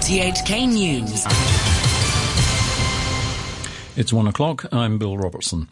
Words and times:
RTHK 0.00 0.66
News. 0.66 1.26
It's 3.98 4.14
one 4.14 4.26
o'clock. 4.26 4.64
I'm 4.72 4.96
Bill 4.96 5.18
Robertson. 5.18 5.68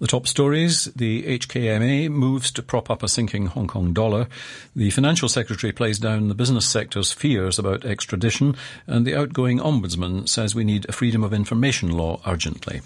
The 0.00 0.08
top 0.08 0.26
stories 0.26 0.86
the 0.96 1.22
HKMA 1.38 2.10
moves 2.10 2.50
to 2.52 2.62
prop 2.64 2.90
up 2.90 3.04
a 3.04 3.08
sinking 3.08 3.46
Hong 3.46 3.68
Kong 3.68 3.92
dollar. 3.92 4.26
The 4.74 4.90
financial 4.90 5.28
secretary 5.28 5.72
plays 5.72 6.00
down 6.00 6.26
the 6.26 6.34
business 6.34 6.66
sector's 6.66 7.12
fears 7.12 7.56
about 7.56 7.84
extradition. 7.84 8.56
And 8.88 9.06
the 9.06 9.14
outgoing 9.14 9.60
ombudsman 9.60 10.28
says 10.28 10.56
we 10.56 10.64
need 10.64 10.88
a 10.88 10.92
freedom 10.92 11.22
of 11.22 11.32
information 11.32 11.96
law 11.96 12.20
urgently. 12.26 12.80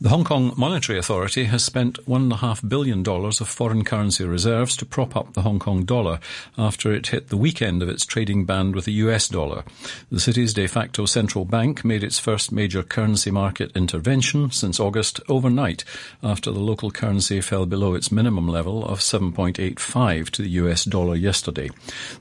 The 0.00 0.10
Hong 0.10 0.22
Kong 0.22 0.52
Monetary 0.56 0.96
Authority 0.96 1.46
has 1.46 1.64
spent 1.64 1.98
$1.5 2.06 2.68
billion 2.68 3.02
of 3.04 3.48
foreign 3.48 3.84
currency 3.84 4.24
reserves 4.24 4.76
to 4.76 4.86
prop 4.86 5.16
up 5.16 5.32
the 5.32 5.42
Hong 5.42 5.58
Kong 5.58 5.84
dollar 5.84 6.20
after 6.56 6.92
it 6.92 7.08
hit 7.08 7.30
the 7.30 7.36
weekend 7.36 7.82
of 7.82 7.88
its 7.88 8.06
trading 8.06 8.44
band 8.44 8.76
with 8.76 8.84
the 8.84 8.92
US 8.92 9.26
dollar. 9.26 9.64
The 10.08 10.20
city's 10.20 10.54
de 10.54 10.68
facto 10.68 11.04
central 11.04 11.44
bank 11.44 11.84
made 11.84 12.04
its 12.04 12.20
first 12.20 12.52
major 12.52 12.84
currency 12.84 13.32
market 13.32 13.76
intervention 13.76 14.52
since 14.52 14.78
August 14.78 15.18
overnight 15.28 15.82
after 16.22 16.52
the 16.52 16.60
local 16.60 16.92
currency 16.92 17.40
fell 17.40 17.66
below 17.66 17.94
its 17.94 18.12
minimum 18.12 18.46
level 18.46 18.84
of 18.84 19.00
7.85 19.00 20.30
to 20.30 20.42
the 20.42 20.50
US 20.50 20.84
dollar 20.84 21.16
yesterday. 21.16 21.70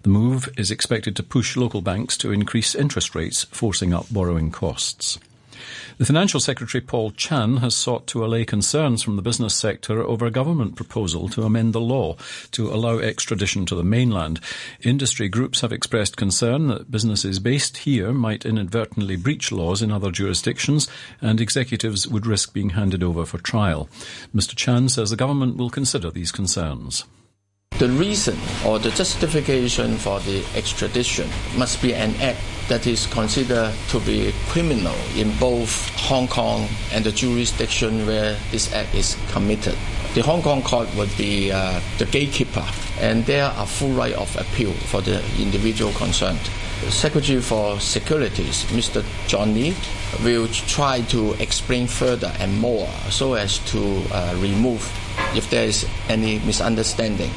The 0.01 0.09
move 0.09 0.49
is 0.57 0.71
expected 0.71 1.15
to 1.17 1.21
push 1.21 1.55
local 1.55 1.83
banks 1.83 2.17
to 2.17 2.31
increase 2.31 2.73
interest 2.73 3.13
rates, 3.13 3.43
forcing 3.51 3.93
up 3.93 4.07
borrowing 4.11 4.49
costs. 4.49 5.19
The 5.97 6.05
Financial 6.05 6.39
Secretary 6.39 6.81
Paul 6.81 7.11
Chan 7.11 7.57
has 7.57 7.75
sought 7.75 8.07
to 8.07 8.23
allay 8.23 8.45
concerns 8.45 9.03
from 9.03 9.15
the 9.15 9.21
business 9.21 9.55
sector 9.55 10.03
over 10.03 10.25
a 10.25 10.31
government 10.31 10.75
proposal 10.75 11.29
to 11.29 11.43
amend 11.43 11.73
the 11.73 11.81
law 11.81 12.15
to 12.51 12.69
allow 12.69 12.99
extradition 12.99 13.65
to 13.65 13.75
the 13.75 13.83
mainland. 13.83 14.39
Industry 14.81 15.27
groups 15.27 15.61
have 15.61 15.71
expressed 15.71 16.17
concern 16.17 16.67
that 16.67 16.91
businesses 16.91 17.39
based 17.39 17.77
here 17.77 18.13
might 18.13 18.45
inadvertently 18.45 19.15
breach 19.15 19.51
laws 19.51 19.81
in 19.81 19.91
other 19.91 20.11
jurisdictions 20.11 20.87
and 21.21 21.41
executives 21.41 22.07
would 22.07 22.25
risk 22.25 22.53
being 22.53 22.71
handed 22.71 23.03
over 23.03 23.25
for 23.25 23.37
trial. 23.37 23.89
Mr. 24.35 24.55
Chan 24.55 24.89
says 24.89 25.09
the 25.09 25.15
government 25.15 25.57
will 25.57 25.69
consider 25.69 26.11
these 26.11 26.31
concerns. 26.31 27.05
The 27.77 27.89
reason 27.89 28.39
or 28.65 28.79
the 28.79 28.89
justification 28.89 29.97
for 29.97 30.19
the 30.21 30.43
extradition 30.55 31.29
must 31.55 31.79
be 31.79 31.93
an 31.93 32.15
act 32.15 32.39
that 32.69 32.87
is 32.87 33.05
considered 33.05 33.71
to 33.89 33.99
be 33.99 34.33
criminal 34.49 34.95
in 35.15 35.31
both 35.37 35.87
Hong 36.09 36.27
Kong 36.27 36.67
and 36.91 37.05
the 37.05 37.11
jurisdiction 37.11 38.07
where 38.07 38.35
this 38.49 38.73
act 38.73 38.95
is 38.95 39.15
committed. 39.29 39.75
The 40.15 40.23
Hong 40.23 40.41
Kong 40.41 40.63
court 40.63 40.89
would 40.95 41.15
be 41.17 41.51
uh, 41.51 41.79
the 41.99 42.05
gatekeeper, 42.05 42.65
and 42.99 43.23
there 43.27 43.45
are 43.45 43.67
full 43.67 43.91
right 43.91 44.13
of 44.15 44.35
appeal 44.37 44.71
for 44.73 45.01
the 45.01 45.23
individual 45.39 45.93
concerned. 45.93 46.49
Secretary 46.89 47.41
for 47.41 47.79
Securities, 47.79 48.63
Mr. 48.71 49.05
John 49.27 49.53
Lee, 49.53 49.75
will 50.23 50.47
try 50.47 51.01
to 51.09 51.33
explain 51.33 51.85
further 51.85 52.33
and 52.39 52.57
more 52.57 52.87
so 53.11 53.35
as 53.35 53.59
to 53.69 54.01
uh, 54.11 54.35
remove 54.39 54.81
if 55.35 55.47
there 55.51 55.65
is 55.65 55.85
any 56.09 56.39
misunderstanding. 56.39 57.29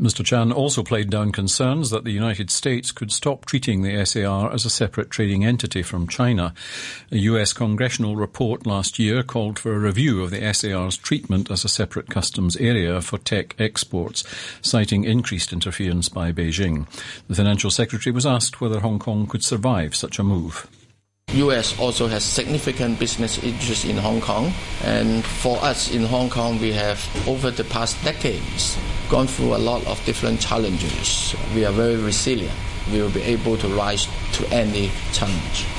Mr. 0.00 0.22
Chan 0.22 0.52
also 0.52 0.82
played 0.82 1.08
down 1.08 1.32
concerns 1.32 1.88
that 1.88 2.04
the 2.04 2.12
United 2.12 2.50
States 2.50 2.92
could 2.92 3.10
stop 3.10 3.46
treating 3.46 3.80
the 3.80 4.04
SAR 4.04 4.52
as 4.52 4.66
a 4.66 4.70
separate 4.70 5.10
trading 5.10 5.42
entity 5.42 5.82
from 5.82 6.06
China. 6.06 6.52
A 7.10 7.16
US 7.16 7.54
congressional 7.54 8.14
report 8.14 8.66
last 8.66 8.98
year 8.98 9.22
called 9.22 9.58
for 9.58 9.74
a 9.74 9.78
review 9.78 10.22
of 10.22 10.30
the 10.30 10.52
SAR's 10.52 10.98
treatment 10.98 11.50
as 11.50 11.64
a 11.64 11.68
separate 11.68 12.10
customs 12.10 12.58
area 12.58 13.00
for 13.00 13.16
tech 13.16 13.58
exports, 13.58 14.22
citing 14.60 15.04
increased 15.04 15.50
interference 15.50 16.10
by 16.10 16.30
Beijing. 16.30 16.86
The 17.28 17.34
financial 17.34 17.70
secretary 17.70 18.12
was 18.12 18.26
asked 18.26 18.60
whether 18.60 18.80
Hong 18.80 18.98
Kong 18.98 19.26
could 19.26 19.42
survive 19.42 19.96
such 19.96 20.18
a 20.18 20.22
move. 20.22 20.68
U.S. 21.36 21.78
also 21.78 22.06
has 22.06 22.24
significant 22.24 22.98
business 22.98 23.42
interests 23.42 23.84
in 23.84 23.96
Hong 23.96 24.20
Kong, 24.20 24.52
and 24.84 25.24
for 25.24 25.62
us 25.62 25.92
in 25.92 26.04
Hong 26.04 26.30
Kong, 26.30 26.58
we 26.58 26.72
have 26.72 26.98
over 27.28 27.50
the 27.50 27.64
past 27.64 28.02
decades 28.04 28.78
gone 29.10 29.26
through 29.26 29.54
a 29.54 29.58
lot 29.58 29.86
of 29.86 30.02
different 30.06 30.40
challenges. 30.40 31.36
We 31.54 31.66
are 31.66 31.72
very 31.72 31.96
resilient. 31.96 32.54
We 32.90 33.02
will 33.02 33.10
be 33.10 33.22
able 33.22 33.56
to 33.58 33.68
rise 33.68 34.08
to 34.32 34.48
any 34.54 34.90
challenge. 35.12 35.75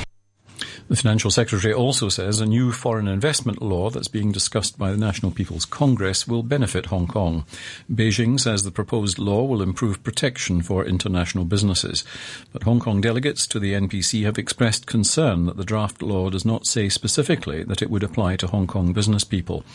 The 0.89 0.95
Financial 0.95 1.29
Secretary 1.29 1.73
also 1.73 2.07
says 2.07 2.39
a 2.39 2.45
new 2.45 2.71
foreign 2.71 3.09
investment 3.09 3.61
law 3.61 3.89
that's 3.89 4.07
being 4.07 4.31
discussed 4.31 4.79
by 4.79 4.89
the 4.89 4.97
National 4.97 5.33
People's 5.33 5.65
Congress 5.65 6.25
will 6.25 6.43
benefit 6.43 6.85
Hong 6.85 7.07
Kong. 7.07 7.43
Beijing 7.91 8.39
says 8.39 8.63
the 8.63 8.71
proposed 8.71 9.19
law 9.19 9.43
will 9.43 9.61
improve 9.61 10.01
protection 10.01 10.61
for 10.61 10.85
international 10.85 11.43
businesses. 11.43 12.05
But 12.53 12.63
Hong 12.63 12.79
Kong 12.79 13.01
delegates 13.01 13.45
to 13.47 13.59
the 13.59 13.73
NPC 13.73 14.23
have 14.23 14.37
expressed 14.37 14.87
concern 14.87 15.45
that 15.47 15.57
the 15.57 15.65
draft 15.65 16.01
law 16.01 16.29
does 16.29 16.45
not 16.45 16.65
say 16.65 16.87
specifically 16.87 17.63
that 17.63 17.81
it 17.81 17.89
would 17.89 18.03
apply 18.03 18.37
to 18.37 18.47
Hong 18.47 18.65
Kong 18.65 18.93
business 18.93 19.25
people. 19.25 19.65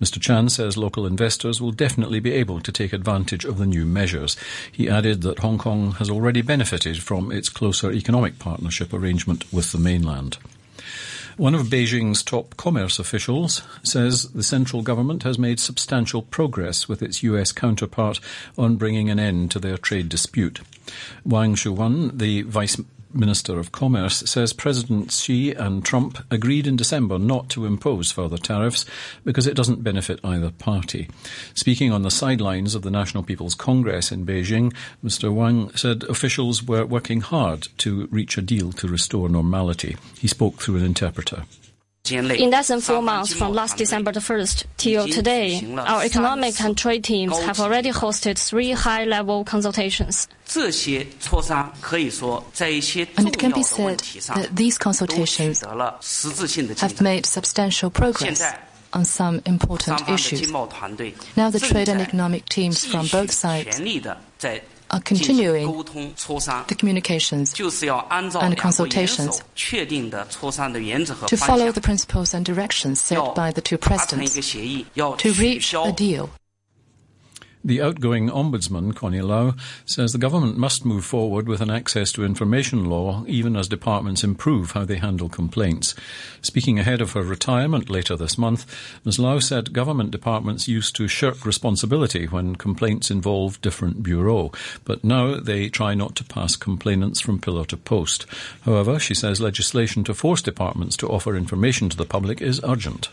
Mr. 0.00 0.20
Chan 0.20 0.50
says 0.50 0.76
local 0.76 1.04
investors 1.04 1.60
will 1.60 1.72
definitely 1.72 2.20
be 2.20 2.32
able 2.32 2.60
to 2.60 2.70
take 2.70 2.92
advantage 2.92 3.44
of 3.44 3.58
the 3.58 3.66
new 3.66 3.84
measures. 3.84 4.36
He 4.70 4.88
added 4.88 5.22
that 5.22 5.40
Hong 5.40 5.58
Kong 5.58 5.92
has 5.94 6.08
already 6.08 6.42
benefited 6.42 7.02
from 7.02 7.32
its 7.32 7.48
closer 7.48 7.90
economic 7.90 8.38
partnership 8.38 8.92
arrangement 8.92 9.52
with 9.52 9.72
the 9.72 9.78
mainland. 9.78 10.38
One 11.40 11.54
of 11.54 11.68
Beijing's 11.68 12.22
top 12.22 12.58
commerce 12.58 12.98
officials 12.98 13.62
says 13.82 14.30
the 14.32 14.42
central 14.42 14.82
government 14.82 15.22
has 15.22 15.38
made 15.38 15.58
substantial 15.58 16.20
progress 16.20 16.86
with 16.86 17.02
its 17.02 17.22
US 17.22 17.50
counterpart 17.50 18.20
on 18.58 18.76
bringing 18.76 19.08
an 19.08 19.18
end 19.18 19.50
to 19.52 19.58
their 19.58 19.78
trade 19.78 20.10
dispute. 20.10 20.60
Wang 21.24 21.54
Shouwen, 21.54 22.18
the 22.18 22.42
vice 22.42 22.78
Minister 23.14 23.58
of 23.58 23.72
Commerce, 23.72 24.18
says 24.20 24.52
President 24.52 25.12
Xi 25.12 25.52
and 25.52 25.84
Trump 25.84 26.18
agreed 26.30 26.66
in 26.66 26.76
December 26.76 27.18
not 27.18 27.48
to 27.50 27.66
impose 27.66 28.10
further 28.10 28.38
tariffs 28.38 28.84
because 29.24 29.46
it 29.46 29.54
doesn't 29.54 29.82
benefit 29.82 30.20
either 30.24 30.50
party. 30.50 31.08
Speaking 31.54 31.92
on 31.92 32.02
the 32.02 32.10
sidelines 32.10 32.74
of 32.74 32.82
the 32.82 32.90
National 32.90 33.22
People's 33.22 33.54
Congress 33.54 34.12
in 34.12 34.26
Beijing, 34.26 34.72
Mr. 35.04 35.32
Wang 35.32 35.70
said 35.76 36.04
officials 36.04 36.62
were 36.62 36.86
working 36.86 37.20
hard 37.20 37.68
to 37.78 38.06
reach 38.10 38.38
a 38.38 38.42
deal 38.42 38.72
to 38.72 38.88
restore 38.88 39.28
normality. 39.28 39.96
He 40.18 40.28
spoke 40.28 40.60
through 40.60 40.76
an 40.76 40.84
interpreter. 40.84 41.44
In 42.10 42.50
less 42.50 42.68
than 42.68 42.80
four 42.80 43.02
months 43.02 43.32
from 43.32 43.52
last 43.52 43.76
December 43.76 44.10
the 44.12 44.20
1st 44.20 44.64
till 44.76 45.06
today, 45.06 45.60
our 45.76 46.02
economic 46.02 46.60
and 46.60 46.76
trade 46.76 47.04
teams 47.04 47.38
have 47.40 47.60
already 47.60 47.90
hosted 47.90 48.38
three 48.38 48.72
high 48.72 49.04
level 49.04 49.44
consultations. 49.44 50.26
And 50.56 50.66
it 53.28 53.38
can 53.38 53.52
be 53.52 53.62
said 53.62 53.98
that 54.00 54.48
these 54.52 54.78
consultations 54.78 55.62
have 56.80 57.00
made 57.00 57.26
substantial 57.26 57.90
progress 57.90 58.54
on 58.92 59.04
some 59.04 59.40
important 59.46 60.08
issues. 60.08 60.50
Now 61.36 61.50
the 61.50 61.60
trade 61.60 61.88
and 61.88 62.00
economic 62.00 62.48
teams 62.48 62.84
from 62.84 63.06
both 63.06 63.30
sides 63.30 63.78
are 64.90 65.00
continuing 65.00 65.66
the 65.66 66.76
communications 66.76 67.58
and 67.58 68.56
consultations 68.56 69.42
to 69.54 71.36
follow 71.36 71.72
the 71.72 71.80
principles 71.80 72.34
and 72.34 72.44
directions 72.44 73.00
set 73.00 73.34
by 73.34 73.50
the 73.52 73.60
two 73.60 73.78
presidents 73.78 74.52
to 75.18 75.32
reach 75.32 75.74
a 75.74 75.92
deal. 75.92 76.30
The 77.62 77.82
outgoing 77.82 78.30
Ombudsman, 78.30 78.96
Connie 78.96 79.20
Lau, 79.20 79.54
says 79.84 80.12
the 80.12 80.18
government 80.18 80.56
must 80.56 80.86
move 80.86 81.04
forward 81.04 81.46
with 81.46 81.60
an 81.60 81.68
access 81.68 82.10
to 82.12 82.24
information 82.24 82.86
law 82.86 83.22
even 83.26 83.54
as 83.54 83.68
departments 83.68 84.24
improve 84.24 84.70
how 84.70 84.86
they 84.86 84.96
handle 84.96 85.28
complaints. 85.28 85.94
Speaking 86.40 86.78
ahead 86.78 87.02
of 87.02 87.12
her 87.12 87.22
retirement 87.22 87.90
later 87.90 88.16
this 88.16 88.38
month, 88.38 88.64
Ms. 89.04 89.18
Lau 89.18 89.40
said 89.40 89.74
government 89.74 90.10
departments 90.10 90.68
used 90.68 90.96
to 90.96 91.06
shirk 91.06 91.44
responsibility 91.44 92.26
when 92.26 92.56
complaints 92.56 93.10
involved 93.10 93.60
different 93.60 94.02
bureaux, 94.02 94.52
but 94.86 95.04
now 95.04 95.38
they 95.38 95.68
try 95.68 95.92
not 95.92 96.16
to 96.16 96.24
pass 96.24 96.56
complainants 96.56 97.20
from 97.20 97.42
pillar 97.42 97.66
to 97.66 97.76
post. 97.76 98.24
However, 98.62 98.98
she 98.98 99.14
says 99.14 99.38
legislation 99.38 100.02
to 100.04 100.14
force 100.14 100.40
departments 100.40 100.96
to 100.96 101.08
offer 101.08 101.36
information 101.36 101.90
to 101.90 101.96
the 101.98 102.06
public 102.06 102.40
is 102.40 102.62
urgent. 102.64 103.10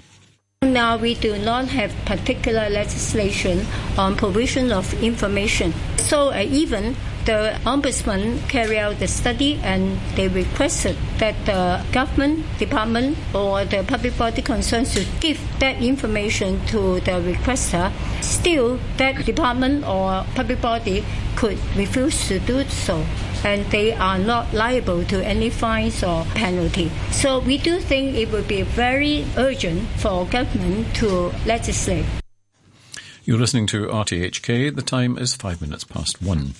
Now 0.73 0.97
we 0.97 1.15
do 1.15 1.37
not 1.37 1.69
have 1.69 1.95
particular 2.05 2.69
legislation 2.69 3.65
on 3.97 4.15
provision 4.15 4.71
of 4.71 4.93
information. 5.01 5.73
So 5.97 6.29
uh, 6.29 6.43
even 6.47 6.95
the 7.25 7.57
ombudsman 7.65 8.47
carry 8.49 8.77
out 8.77 8.99
the 8.99 9.07
study 9.07 9.59
and 9.63 9.97
they 10.15 10.27
requested 10.27 10.97
that 11.19 11.35
the 11.45 11.83
government 11.91 12.45
department 12.57 13.17
or 13.33 13.63
the 13.65 13.83
public 13.83 14.17
body 14.17 14.41
concerned 14.41 14.87
should 14.87 15.07
give 15.21 15.39
that 15.59 15.81
information 15.81 16.65
to 16.67 16.99
the 17.01 17.19
requester. 17.23 17.91
Still, 18.21 18.79
that 18.97 19.25
department 19.25 19.85
or 19.85 20.25
public 20.35 20.61
body 20.61 21.03
could 21.35 21.57
refuse 21.75 22.27
to 22.27 22.39
do 22.39 22.63
so 22.65 23.05
and 23.43 23.65
they 23.71 23.93
are 23.93 24.17
not 24.17 24.53
liable 24.53 25.03
to 25.05 25.25
any 25.25 25.49
fines 25.49 26.03
or 26.03 26.23
penalty. 26.35 26.91
So 27.11 27.39
we 27.39 27.57
do 27.57 27.79
think 27.79 28.15
it 28.15 28.31
would 28.31 28.47
be 28.47 28.61
very 28.63 29.25
urgent 29.37 29.87
for 29.97 30.25
government 30.25 30.95
to 30.97 31.31
legislate. 31.45 32.05
You're 33.23 33.39
listening 33.39 33.67
to 33.67 33.87
RTHK. 33.87 34.73
The 34.75 34.81
time 34.81 35.17
is 35.17 35.35
five 35.35 35.61
minutes 35.61 35.83
past 35.83 36.21
one. 36.21 36.53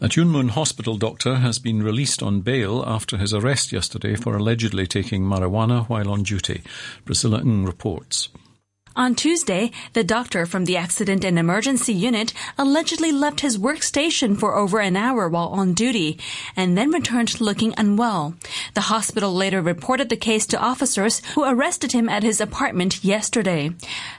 A 0.00 0.08
Tuen 0.08 0.28
Mun 0.28 0.50
hospital 0.50 0.96
doctor 0.96 1.36
has 1.36 1.58
been 1.58 1.82
released 1.82 2.22
on 2.22 2.42
bail 2.42 2.84
after 2.86 3.16
his 3.16 3.34
arrest 3.34 3.72
yesterday 3.72 4.14
for 4.14 4.36
allegedly 4.36 4.86
taking 4.86 5.22
marijuana 5.22 5.88
while 5.88 6.10
on 6.10 6.22
duty. 6.22 6.62
Priscilla 7.04 7.40
Ng 7.40 7.64
reports. 7.64 8.28
On 8.98 9.14
Tuesday, 9.14 9.70
the 9.92 10.02
doctor 10.02 10.44
from 10.44 10.64
the 10.64 10.76
Accident 10.76 11.24
and 11.24 11.38
Emergency 11.38 11.94
Unit 11.94 12.32
allegedly 12.58 13.12
left 13.12 13.42
his 13.42 13.56
workstation 13.56 14.36
for 14.36 14.56
over 14.56 14.80
an 14.80 14.96
hour 14.96 15.28
while 15.28 15.50
on 15.50 15.72
duty 15.72 16.18
and 16.56 16.76
then 16.76 16.90
returned 16.90 17.40
looking 17.40 17.72
unwell. 17.76 18.34
The 18.74 18.90
hospital 18.90 19.32
later 19.32 19.62
reported 19.62 20.08
the 20.08 20.16
case 20.16 20.46
to 20.46 20.58
officers 20.58 21.22
who 21.36 21.44
arrested 21.44 21.92
him 21.92 22.08
at 22.08 22.24
his 22.24 22.40
apartment 22.40 23.04
yesterday. 23.04 23.70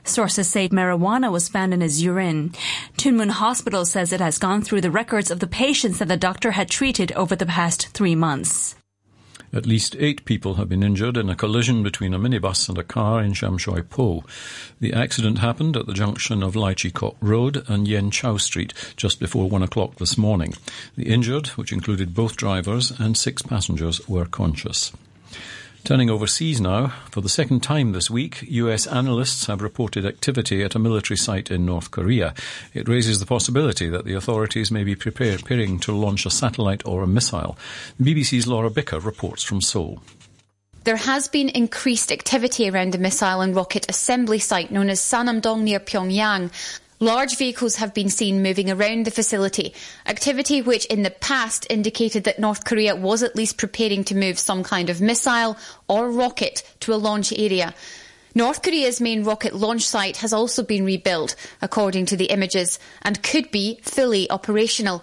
Sources 0.05 0.47
say 0.47 0.69
marijuana 0.69 1.29
was 1.29 1.49
found 1.49 1.73
in 1.73 1.81
his 1.81 2.01
urine. 2.01 2.53
Tuen 2.95 3.17
Mun 3.17 3.29
Hospital 3.29 3.83
says 3.83 4.13
it 4.13 4.21
has 4.21 4.37
gone 4.37 4.61
through 4.61 4.79
the 4.79 4.89
records 4.89 5.29
of 5.29 5.41
the 5.41 5.47
patients 5.47 5.99
that 5.99 6.07
the 6.07 6.15
doctor 6.15 6.51
had 6.51 6.69
treated 6.69 7.11
over 7.17 7.35
the 7.35 7.45
past 7.45 7.89
three 7.89 8.15
months. 8.15 8.78
At 9.51 9.65
least 9.65 9.95
eight 9.97 10.25
people 10.25 10.55
have 10.55 10.69
been 10.69 10.83
injured 10.83 11.17
in 11.17 11.27
a 11.27 11.35
collision 11.35 11.81
between 11.81 12.13
a 12.13 12.19
minibus 12.19 12.69
and 12.69 12.77
a 12.77 12.83
car 12.83 13.21
in 13.23 13.33
Sham 13.33 13.57
Shui 13.57 13.81
Po. 13.81 14.23
The 14.79 14.93
accident 14.93 15.39
happened 15.39 15.75
at 15.75 15.87
the 15.87 15.93
junction 15.93 16.43
of 16.43 16.55
Lai 16.55 16.75
Chi 16.75 16.89
Kok 16.89 17.17
Road 17.19 17.63
and 17.67 17.87
Yen 17.87 18.11
Chow 18.11 18.37
Street 18.37 18.73
just 18.95 19.19
before 19.19 19.49
one 19.49 19.63
o'clock 19.63 19.95
this 19.95 20.19
morning. 20.19 20.53
The 20.95 21.07
injured, 21.11 21.47
which 21.47 21.73
included 21.73 22.13
both 22.13 22.35
drivers 22.35 22.91
and 22.99 23.17
six 23.17 23.41
passengers, 23.41 24.07
were 24.07 24.25
conscious. 24.25 24.91
Turning 25.83 26.09
overseas 26.09 26.61
now, 26.61 26.87
for 27.09 27.21
the 27.21 27.29
second 27.29 27.61
time 27.63 27.93
this 27.93 28.09
week, 28.09 28.43
US 28.43 28.85
analysts 28.85 29.47
have 29.47 29.61
reported 29.61 30.05
activity 30.05 30.63
at 30.63 30.75
a 30.75 30.79
military 30.79 31.17
site 31.17 31.49
in 31.49 31.65
North 31.65 31.89
Korea. 31.89 32.33
It 32.73 32.87
raises 32.87 33.19
the 33.19 33.25
possibility 33.25 33.89
that 33.89 34.05
the 34.05 34.13
authorities 34.13 34.71
may 34.71 34.83
be 34.83 34.95
preparing 34.95 35.79
to 35.79 35.95
launch 35.95 36.25
a 36.25 36.29
satellite 36.29 36.85
or 36.85 37.01
a 37.01 37.07
missile. 37.07 37.57
The 37.99 38.13
BBC's 38.13 38.45
Laura 38.45 38.69
Bicker 38.69 38.99
reports 38.99 39.41
from 39.41 39.61
Seoul. 39.61 39.99
There 40.83 40.95
has 40.95 41.27
been 41.27 41.49
increased 41.49 42.11
activity 42.11 42.69
around 42.69 42.93
the 42.93 42.97
missile 42.97 43.41
and 43.41 43.55
rocket 43.55 43.89
assembly 43.89 44.39
site 44.39 44.71
known 44.71 44.89
as 44.89 44.99
Sanumdong 44.99 45.61
near 45.61 45.79
Pyongyang. 45.79 46.51
Large 47.01 47.37
vehicles 47.37 47.77
have 47.77 47.93
been 47.93 48.09
seen 48.09 48.43
moving 48.43 48.69
around 48.69 49.05
the 49.05 49.11
facility, 49.11 49.73
activity 50.05 50.61
which 50.61 50.85
in 50.87 51.03
the 51.03 51.09
past 51.09 51.65
indicated 51.69 52.25
that 52.25 52.39
North 52.39 52.65
Korea 52.65 52.93
was 52.93 53.23
at 53.23 53.37
least 53.37 53.57
preparing 53.57 54.03
to 54.05 54.15
move 54.15 54.37
some 54.37 54.63
kind 54.63 54.89
of 54.89 54.99
missile 54.99 55.57
or 55.87 56.11
rocket 56.11 56.61
to 56.81 56.93
a 56.93 56.99
launch 56.99 57.31
area. 57.31 57.73
North 58.35 58.61
Korea's 58.61 58.99
main 58.99 59.23
rocket 59.23 59.55
launch 59.55 59.87
site 59.87 60.17
has 60.17 60.33
also 60.33 60.61
been 60.61 60.83
rebuilt, 60.83 61.37
according 61.61 62.05
to 62.07 62.17
the 62.17 62.25
images, 62.25 62.79
and 63.01 63.23
could 63.23 63.49
be 63.49 63.79
fully 63.81 64.29
operational. 64.29 65.01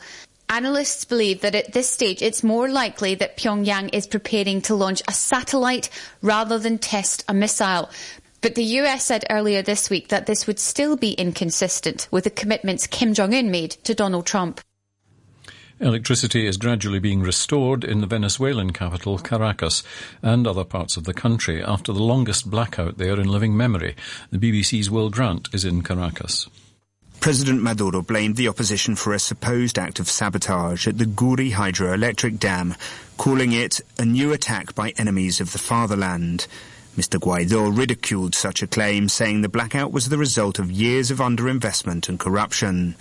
Analysts 0.51 1.07
believe 1.07 1.41
that 1.41 1.55
at 1.55 1.73
this 1.73 1.89
stage 1.89 2.21
it's 2.21 2.45
more 2.45 2.69
likely 2.69 3.15
that 3.15 3.39
Pyongyang 3.39 3.89
is 3.95 4.07
preparing 4.07 4.61
to 4.63 4.75
launch 4.75 5.03
a 5.09 5.13
satellite 5.13 5.89
rather 6.21 6.59
than 6.59 6.77
test 6.77 7.25
a 7.27 7.33
missile. 7.33 7.89
But 8.47 8.55
the 8.55 8.79
US 8.79 9.05
said 9.05 9.25
earlier 9.29 9.61
this 9.61 9.91
week 9.91 10.07
that 10.07 10.27
this 10.27 10.47
would 10.47 10.61
still 10.61 10.95
be 10.97 11.15
inconsistent 11.15 12.07
with 12.13 12.23
the 12.23 12.31
commitments 12.31 12.87
Kim 12.87 13.13
Jong 13.13 13.35
un 13.35 13.51
made 13.51 13.73
to 13.83 13.93
Donald 13.93 14.25
Trump. 14.25 14.61
Electricity 15.81 16.47
is 16.47 16.57
gradually 16.57 17.01
being 17.01 17.23
restored 17.23 17.83
in 17.83 18.01
the 18.01 18.07
Venezuelan 18.07 18.73
capital, 18.73 19.19
Caracas, 19.19 19.83
and 20.23 20.47
other 20.47 20.63
parts 20.63 20.97
of 20.97 21.03
the 21.03 21.13
country 21.13 21.61
after 21.61 21.93
the 21.93 22.05
longest 22.05 22.49
blackout 22.49 22.99
there 22.99 23.19
in 23.19 23.27
living 23.27 23.57
memory. 23.57 23.97
The 24.31 24.39
BBC's 24.39 24.89
Will 24.89 25.11
Grant 25.11 25.49
is 25.53 25.65
in 25.65 25.83
Caracas. 25.83 26.49
President 27.19 27.65
Maduro 27.65 28.01
blamed 28.01 28.37
the 28.37 28.47
opposition 28.47 28.95
for 28.95 29.13
a 29.13 29.19
supposed 29.19 29.77
act 29.77 29.99
of 29.99 30.09
sabotage 30.09 30.87
at 30.87 30.99
the 30.99 31.05
Guri 31.05 31.51
hydroelectric 31.51 32.39
dam, 32.39 32.77
calling 33.17 33.51
it 33.51 33.81
a 33.99 34.05
new 34.05 34.33
attack 34.33 34.73
by 34.77 34.91
enemies 34.91 35.41
of 35.41 35.51
the 35.51 35.59
fatherland. 35.59 36.47
Mr 36.97 37.21
Guaido 37.21 37.77
ridiculed 37.77 38.35
such 38.35 38.63
a 38.63 38.67
claim, 38.67 39.09
saying 39.09 39.43
the 39.43 39.51
blackout 39.51 39.93
was 39.93 40.09
the 40.09 40.17
result 40.17 40.59
of 40.59 40.71
years 40.73 41.11
of 41.11 41.19
underinvestment 41.19 42.09
and 42.09 42.19
corruption. 42.19 42.97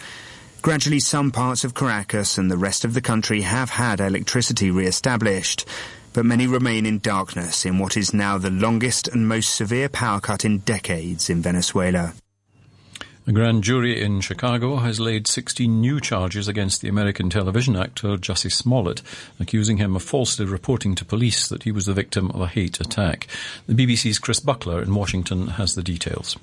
Gradually, 0.61 0.99
some 0.99 1.31
parts 1.31 1.63
of 1.63 1.73
Caracas 1.73 2.37
and 2.37 2.51
the 2.51 2.57
rest 2.57 2.83
of 2.83 2.93
the 2.93 3.01
country 3.01 3.41
have 3.41 3.69
had 3.69 4.01
electricity 4.01 4.69
re-established, 4.69 5.65
but 6.11 6.25
many 6.25 6.45
remain 6.45 6.85
in 6.85 6.99
darkness 6.99 7.65
in 7.65 7.79
what 7.79 7.95
is 7.95 8.13
now 8.13 8.37
the 8.37 8.49
longest 8.49 9.07
and 9.07 9.29
most 9.29 9.53
severe 9.53 9.87
power 9.87 10.19
cut 10.19 10.43
in 10.43 10.57
decades 10.59 11.29
in 11.29 11.41
Venezuela. 11.41 12.13
A 13.27 13.31
grand 13.31 13.63
jury 13.63 13.99
in 13.99 14.21
Chicago 14.21 14.75
has 14.75 14.99
laid 14.99 15.25
16 15.25 15.81
new 15.81 15.99
charges 15.99 16.47
against 16.47 16.81
the 16.81 16.89
American 16.89 17.27
television 17.27 17.75
actor 17.75 18.17
Jussie 18.17 18.51
Smollett, 18.51 19.01
accusing 19.39 19.77
him 19.77 19.95
of 19.95 20.03
falsely 20.03 20.45
reporting 20.45 20.93
to 20.93 21.03
police 21.03 21.47
that 21.47 21.63
he 21.63 21.71
was 21.71 21.87
the 21.87 21.93
victim 21.95 22.29
of 22.31 22.41
a 22.41 22.47
hate 22.47 22.79
attack. 22.79 23.25
The 23.65 23.73
BBC's 23.73 24.19
Chris 24.19 24.39
Buckler 24.39 24.79
in 24.79 24.93
Washington 24.93 25.47
has 25.47 25.73
the 25.73 25.81
details. 25.81 26.37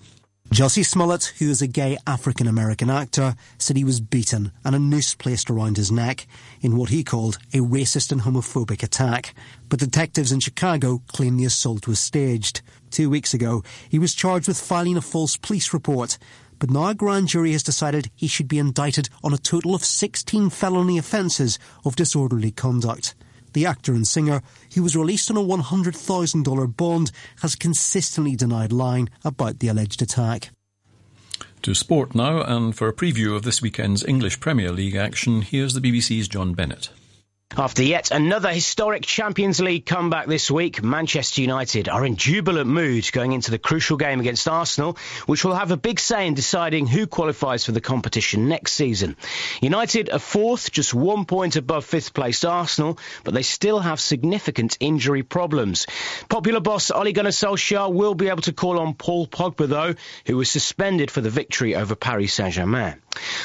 Jussie 0.50 0.84
Smollett, 0.84 1.32
who 1.38 1.48
is 1.48 1.62
a 1.62 1.68
gay 1.68 1.96
African 2.04 2.48
American 2.48 2.90
actor, 2.90 3.36
said 3.58 3.76
he 3.76 3.84
was 3.84 4.00
beaten 4.00 4.50
and 4.64 4.74
a 4.74 4.78
noose 4.80 5.14
placed 5.14 5.50
around 5.50 5.76
his 5.76 5.92
neck 5.92 6.26
in 6.60 6.76
what 6.76 6.90
he 6.90 7.04
called 7.04 7.38
a 7.54 7.58
racist 7.58 8.10
and 8.10 8.22
homophobic 8.22 8.82
attack. 8.82 9.36
But 9.68 9.78
detectives 9.78 10.32
in 10.32 10.40
Chicago 10.40 11.00
claim 11.06 11.36
the 11.36 11.44
assault 11.44 11.86
was 11.86 12.00
staged. 12.00 12.60
Two 12.90 13.08
weeks 13.08 13.32
ago, 13.32 13.62
he 13.88 14.00
was 14.00 14.14
charged 14.14 14.48
with 14.48 14.60
filing 14.60 14.96
a 14.96 15.00
false 15.00 15.36
police 15.36 15.72
report 15.72 16.18
but 16.62 16.70
now 16.70 16.86
a 16.86 16.94
grand 16.94 17.26
jury 17.26 17.50
has 17.50 17.64
decided 17.64 18.08
he 18.14 18.28
should 18.28 18.46
be 18.46 18.60
indicted 18.60 19.08
on 19.24 19.34
a 19.34 19.36
total 19.36 19.74
of 19.74 19.84
16 19.84 20.48
felony 20.50 20.96
offences 20.96 21.58
of 21.84 21.96
disorderly 21.96 22.52
conduct. 22.52 23.16
The 23.52 23.66
actor 23.66 23.92
and 23.94 24.06
singer, 24.06 24.42
who 24.72 24.84
was 24.84 24.94
released 24.94 25.28
on 25.28 25.36
a 25.36 25.40
$100,000 25.40 26.76
bond, 26.76 27.10
has 27.40 27.56
consistently 27.56 28.36
denied 28.36 28.70
lying 28.70 29.08
about 29.24 29.58
the 29.58 29.66
alleged 29.66 30.02
attack. 30.02 30.50
To 31.62 31.74
sport 31.74 32.14
now, 32.14 32.42
and 32.42 32.76
for 32.76 32.86
a 32.86 32.94
preview 32.94 33.34
of 33.34 33.42
this 33.42 33.60
weekend's 33.60 34.04
English 34.04 34.38
Premier 34.38 34.70
League 34.70 34.94
action, 34.94 35.42
here's 35.42 35.74
the 35.74 35.80
BBC's 35.80 36.28
John 36.28 36.54
Bennett. 36.54 36.90
After 37.54 37.82
yet 37.82 38.10
another 38.10 38.50
historic 38.50 39.02
Champions 39.02 39.60
League 39.60 39.84
comeback 39.84 40.26
this 40.26 40.50
week, 40.50 40.82
Manchester 40.82 41.42
United 41.42 41.86
are 41.86 42.06
in 42.06 42.16
jubilant 42.16 42.70
mood 42.70 43.12
going 43.12 43.32
into 43.32 43.50
the 43.50 43.58
crucial 43.58 43.98
game 43.98 44.20
against 44.20 44.48
Arsenal, 44.48 44.96
which 45.26 45.44
will 45.44 45.54
have 45.54 45.70
a 45.70 45.76
big 45.76 46.00
say 46.00 46.26
in 46.26 46.32
deciding 46.32 46.86
who 46.86 47.06
qualifies 47.06 47.66
for 47.66 47.72
the 47.72 47.80
competition 47.82 48.48
next 48.48 48.72
season. 48.72 49.16
United 49.60 50.08
are 50.08 50.18
fourth, 50.18 50.72
just 50.72 50.94
one 50.94 51.26
point 51.26 51.56
above 51.56 51.84
fifth 51.84 52.14
placed 52.14 52.46
Arsenal, 52.46 52.98
but 53.22 53.34
they 53.34 53.42
still 53.42 53.80
have 53.80 54.00
significant 54.00 54.78
injury 54.80 55.22
problems. 55.22 55.86
Popular 56.30 56.60
boss 56.60 56.90
Ole 56.90 57.12
Gunnar 57.12 57.32
Solskjaer 57.32 57.92
will 57.92 58.14
be 58.14 58.30
able 58.30 58.42
to 58.42 58.54
call 58.54 58.80
on 58.80 58.94
Paul 58.94 59.26
Pogba, 59.26 59.68
though, 59.68 59.94
who 60.24 60.38
was 60.38 60.50
suspended 60.50 61.10
for 61.10 61.20
the 61.20 61.28
victory 61.28 61.76
over 61.76 61.94
Paris 61.96 62.32
Saint-Germain. 62.32 63.01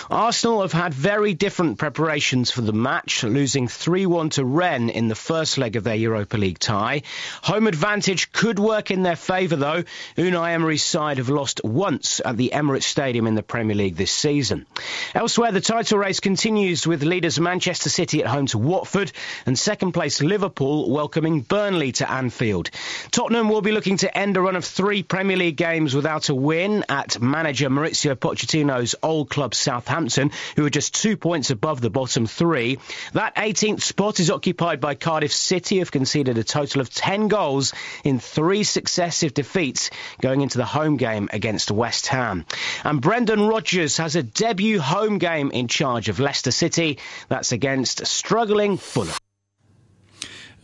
Arsenal 0.10 0.62
have 0.62 0.72
had 0.72 0.94
very 0.94 1.34
different 1.34 1.78
preparations 1.78 2.50
for 2.50 2.62
the 2.62 2.72
match, 2.72 3.24
losing 3.24 3.68
3-1 3.68 4.32
to 4.32 4.46
Rennes 4.46 4.90
in 4.90 5.10
the 5.10 5.16
first 5.16 5.58
leg 5.58 5.76
of 5.76 5.84
their 5.84 5.96
Europa 5.96 6.38
League 6.38 6.60
tie. 6.60 7.02
Home 7.44 7.68
advantage 7.68 8.32
could 8.32 8.58
work 8.58 8.90
in 8.90 9.04
their 9.04 9.18
favour 9.18 9.58
though. 9.58 9.84
Unai 10.16 10.54
Emery's 10.54 10.84
side 10.84 11.18
have 11.18 11.30
lost 11.30 11.62
once 11.64 12.22
at 12.24 12.38
the 12.38 12.52
Emirates 12.54 12.84
Stadium 12.84 13.28
in 13.28 13.36
the 13.36 13.44
Premier 13.44 13.76
League 13.76 13.98
this 13.98 14.12
season. 14.12 14.66
Elsewhere, 15.14 15.52
the 15.52 15.60
title 15.60 15.98
race 15.98 16.22
continues 16.22 16.88
with 16.88 17.04
leaders 17.04 17.40
Manchester 17.40 17.90
City 17.90 18.24
at 18.24 18.30
home 18.30 18.46
to 18.48 18.58
Watford 18.58 19.12
and 19.46 19.60
second 19.60 19.92
place 19.92 20.22
Liverpool 20.22 20.90
welcoming 20.90 21.42
Burnley 21.42 21.92
to 21.94 22.10
Anfield. 22.10 22.70
Tottenham 23.12 23.50
will 23.50 23.62
be 23.62 23.74
looking 23.74 23.98
to 23.98 24.18
end 24.18 24.38
a 24.38 24.42
run 24.42 24.56
of 24.56 24.64
three 24.64 25.04
Premier 25.04 25.36
League 25.36 25.58
games 25.58 25.94
without 25.94 26.30
a 26.30 26.36
win 26.36 26.86
at 26.88 27.22
manager 27.22 27.70
Mauricio 27.70 28.16
Pochettino's 28.16 28.96
old 29.04 29.30
club 29.30 29.54
Southampton, 29.58 30.32
who 30.56 30.66
are 30.66 30.70
just 30.70 30.96
two 30.96 31.18
points 31.18 31.50
above 31.50 31.82
the 31.82 31.90
bottom 31.90 32.26
three. 32.28 32.80
That 33.14 33.36
18th 33.36 33.82
spot 33.82 34.20
is 34.20 34.30
occupied 34.30 34.80
by 34.80 34.96
Cardiff 34.96 35.34
City, 35.34 35.76
who 35.76 35.80
have 35.82 35.92
conceded 35.92 36.38
a 36.38 36.44
total 36.44 36.82
of 36.82 36.90
10 36.90 37.28
goals 37.28 37.74
in 38.04 38.20
three 38.20 38.64
successive 38.64 39.34
defeats 39.34 39.90
going 40.22 40.42
into 40.42 40.58
the 40.58 40.66
home 40.66 40.98
game 40.98 41.30
against 41.34 41.72
West 41.72 42.08
Ham. 42.08 42.46
And 42.84 43.02
Brendan 43.02 43.48
Rodgers 43.48 43.98
has 43.98 44.16
a 44.16 44.24
debut 44.24 44.80
home 44.80 45.18
game 45.18 45.52
in 45.52 45.68
charge 45.68 46.10
of 46.10 46.20
Leicester 46.20 46.52
City. 46.52 47.00
That's 47.30 47.52
against 47.52 48.06
struggling 48.06 48.78
Fulham. 48.78 49.17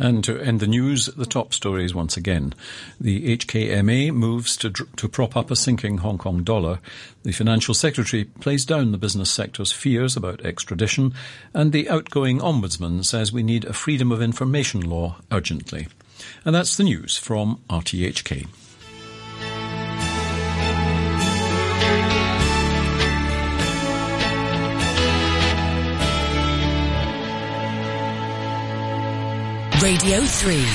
And 0.04 0.22
to 0.26 0.38
end 0.38 0.60
the 0.60 0.68
news, 0.68 1.06
the 1.06 1.26
top 1.26 1.54
stories 1.54 1.96
once 1.96 2.18
again. 2.18 2.54
The 3.00 3.38
HKMA 3.38 4.14
moves 4.14 4.58
to, 4.58 4.70
to 4.70 5.08
prop 5.08 5.38
up 5.38 5.50
a 5.50 5.56
sinking 5.56 6.00
Hong 6.00 6.18
Kong 6.18 6.44
dollar. 6.44 6.80
The 7.24 7.32
financial 7.32 7.74
secretary 7.74 8.26
plays 8.26 8.66
down 8.66 8.92
the 8.92 8.98
business 8.98 9.32
sector's 9.32 9.72
fears 9.72 10.18
about 10.18 10.46
extradition. 10.46 11.14
And 11.54 11.72
the 11.72 11.90
outgoing 11.90 12.40
ombudsman 12.40 13.06
says 13.06 13.32
we 13.32 13.44
need 13.44 13.64
a 13.64 13.72
freedom 13.72 14.12
of 14.12 14.22
information 14.22 14.82
law 14.82 15.16
urgently. 15.32 15.88
And 16.44 16.54
that's 16.54 16.76
the 16.76 16.84
news 16.84 17.18
from 17.18 17.62
RTHK. 17.70 18.48
Radio 29.84 30.22
3. 30.22 30.66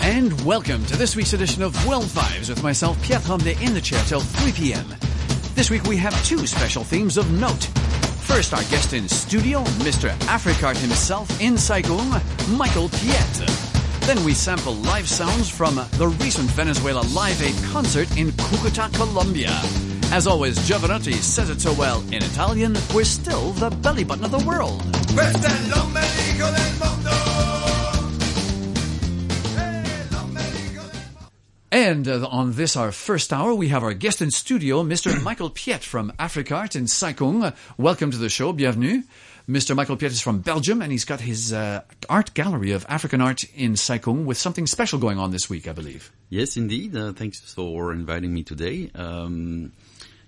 And 0.00 0.46
welcome 0.46 0.82
to 0.86 0.96
this 0.96 1.14
week's 1.14 1.34
edition 1.34 1.62
of 1.62 1.86
World 1.86 2.10
Fives 2.10 2.48
with 2.48 2.62
myself, 2.62 2.96
Pierre 3.02 3.20
Tremblay, 3.20 3.62
in 3.62 3.74
the 3.74 3.82
chair 3.82 4.02
till 4.06 4.20
3 4.20 4.52
p.m. 4.52 4.86
This 5.54 5.68
week 5.68 5.82
we 5.82 5.98
have 5.98 6.14
two 6.24 6.46
special 6.46 6.84
themes 6.84 7.18
of 7.18 7.30
note. 7.38 7.64
First, 8.22 8.54
our 8.54 8.64
guest 8.70 8.94
in 8.94 9.10
studio, 9.10 9.62
Mr. 9.84 10.08
Africart 10.20 10.78
himself 10.78 11.28
in 11.38 11.56
Saikung, 11.56 12.08
Michael 12.56 12.88
Piet. 12.88 13.68
Then 14.06 14.24
we 14.24 14.32
sample 14.32 14.72
live 14.76 15.06
sounds 15.06 15.50
from 15.50 15.74
the 15.74 16.08
recent 16.18 16.48
Venezuela 16.52 17.02
Live 17.08 17.42
Aid 17.42 17.62
concert 17.70 18.10
in 18.16 18.28
Cucuta, 18.28 18.90
Colombia. 18.94 19.60
As 20.10 20.26
always, 20.26 20.58
Jovanotti 20.60 21.14
says 21.14 21.50
it 21.50 21.60
so 21.60 21.74
well 21.74 22.00
in 22.08 22.22
Italian, 22.22 22.74
we're 22.94 23.04
still 23.04 23.52
the 23.52 23.68
belly 23.68 24.04
button 24.04 24.24
of 24.24 24.30
the 24.30 24.38
world. 24.38 24.82
And 31.70 32.08
uh, 32.08 32.26
on 32.26 32.54
this, 32.54 32.74
our 32.74 32.90
first 32.90 33.34
hour, 33.34 33.54
we 33.54 33.68
have 33.68 33.82
our 33.82 33.92
guest 33.92 34.22
in 34.22 34.30
studio, 34.30 34.82
Mr. 34.82 35.22
Michael 35.22 35.50
Piet 35.50 35.84
from 35.84 36.10
Africart 36.18 36.74
in 36.74 36.84
Saikung. 36.84 37.54
Welcome 37.76 38.10
to 38.10 38.16
the 38.16 38.30
show. 38.30 38.54
Bienvenue. 38.54 39.02
Mr. 39.46 39.76
Michael 39.76 39.96
Piet 39.96 40.12
is 40.12 40.20
from 40.22 40.40
Belgium, 40.40 40.80
and 40.80 40.90
he's 40.90 41.04
got 41.04 41.20
his 41.20 41.52
uh, 41.52 41.82
art 42.08 42.32
gallery 42.32 42.72
of 42.72 42.84
African 42.88 43.20
art 43.20 43.44
in 43.54 43.74
Saikung 43.74 44.24
with 44.24 44.38
something 44.38 44.66
special 44.66 44.98
going 44.98 45.18
on 45.18 45.30
this 45.30 45.50
week, 45.50 45.68
I 45.68 45.72
believe. 45.72 46.10
Yes, 46.30 46.56
indeed. 46.56 46.96
Uh, 46.96 47.12
thanks 47.12 47.40
for 47.40 47.92
inviting 47.92 48.32
me 48.32 48.42
today. 48.42 48.90
Um, 48.94 49.72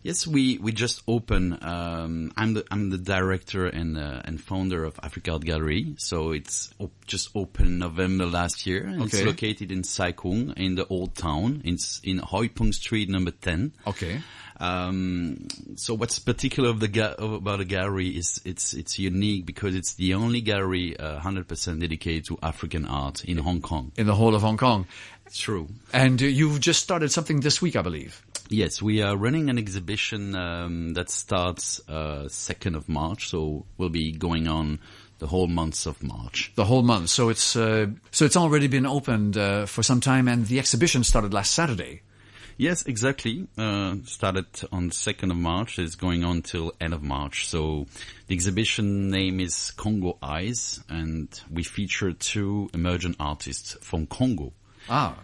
yes, 0.03 0.27
we, 0.27 0.59
we 0.59 0.73
just 0.73 1.03
opened. 1.07 1.63
Um, 1.63 2.33
I'm 2.37 2.55
the 2.55 2.65
I'm 2.71 2.91
the 2.91 2.99
director 2.99 3.67
and 3.67 3.97
uh, 3.99 4.23
and 4.25 4.41
founder 4.41 4.85
of 4.85 4.99
Africa 5.03 5.33
Art 5.33 5.45
Gallery. 5.45 5.95
So 5.99 6.33
it's 6.33 6.73
op- 6.79 7.07
just 7.07 7.31
opened 7.35 7.79
November 7.79 8.27
last 8.27 8.67
year. 8.67 8.89
Okay. 8.89 9.03
It's 9.05 9.23
located 9.23 9.73
in 9.73 9.83
Saikung 9.83 10.57
in 10.57 10.75
the 10.75 10.87
old 10.87 11.15
town. 11.15 11.63
It's 11.65 12.01
in 12.05 12.19
Hoi 12.19 12.49
Pong 12.49 12.73
Street, 12.73 13.09
number 13.09 13.31
ten. 13.31 13.73
Okay. 13.87 14.21
Um, 14.61 15.49
so 15.77 15.95
what's 15.95 16.19
particular 16.19 16.69
of 16.69 16.81
the 16.81 16.89
ga- 16.89 17.15
about 17.19 17.59
the 17.59 17.65
gallery 17.65 18.09
is 18.09 18.43
it's 18.45 18.75
it's 18.75 18.99
unique 18.99 19.47
because 19.47 19.75
it's 19.75 19.95
the 19.95 20.13
only 20.13 20.43
gallery 20.43 20.99
uh, 20.99 21.19
100% 21.21 21.81
dedicated 21.81 22.27
to 22.27 22.39
African 22.43 22.85
art 22.85 23.25
in 23.25 23.39
Hong 23.39 23.63
Kong. 23.63 23.91
In 23.97 24.07
the 24.07 24.15
whole 24.15 24.35
of 24.35 24.43
Hong 24.43 24.59
Kong. 24.59 24.87
True. 25.33 25.69
And 25.95 26.21
uh, 26.23 26.27
you've 26.27 26.61
just 26.61 26.83
started 26.83 27.11
something 27.11 27.41
this 27.41 27.63
week, 27.63 27.75
I 27.75 27.81
believe. 27.83 28.23
Yes, 28.53 28.83
we 28.83 29.01
are 29.01 29.17
running 29.17 29.49
an 29.49 29.59
exhibition 29.59 30.35
um, 30.35 30.95
that 30.95 31.09
starts 31.09 31.81
uh, 31.89 32.25
2nd 32.27 32.77
of 32.77 32.89
March, 32.89 33.29
so 33.29 33.65
we'll 33.79 33.91
be 33.91 34.11
going 34.11 34.49
on 34.49 34.81
the 35.21 35.29
whole 35.29 35.47
month 35.47 35.87
of 35.87 36.03
March. 36.03 36.51
The 36.57 36.65
whole 36.65 36.83
month. 36.83 37.11
So 37.11 37.29
it's 37.29 37.55
uh, 37.55 37.87
so 38.11 38.25
it's 38.25 38.37
already 38.37 38.67
been 38.67 38.87
opened 38.87 39.37
uh, 39.37 39.67
for 39.67 39.85
some 39.85 40.01
time, 40.01 40.27
and 40.27 40.47
the 40.47 40.59
exhibition 40.59 41.05
started 41.05 41.33
last 41.33 41.55
Saturday. 41.55 42.03
Yes, 42.57 42.85
exactly. 42.87 43.47
Uh, 43.57 43.95
started 44.05 44.47
on 44.73 44.91
2nd 44.91 45.31
of 45.31 45.37
March. 45.37 45.79
It's 45.79 45.95
going 45.95 46.25
on 46.25 46.43
till 46.43 46.73
end 46.81 46.93
of 46.93 47.03
March. 47.05 47.47
So 47.47 47.87
the 48.27 48.35
exhibition 48.35 49.11
name 49.11 49.41
is 49.41 49.71
Congo 49.71 50.19
Eyes 50.23 50.81
and 50.89 51.29
we 51.51 51.63
feature 51.63 52.13
two 52.13 52.69
emergent 52.75 53.17
artists 53.19 53.79
from 53.81 54.07
Congo. 54.07 54.53
Ah, 54.91 55.15